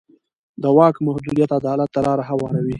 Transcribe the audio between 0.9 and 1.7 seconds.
محدودیت